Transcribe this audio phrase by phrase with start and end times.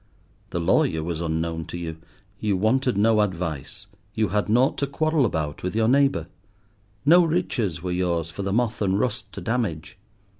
[0.49, 1.97] The lawyer was unknown to you;
[2.39, 3.85] you wanted no advice;
[4.15, 6.25] you had nought to quarrel about with your neighbour.
[7.05, 9.99] No riches were yours for the moth and rust to damage.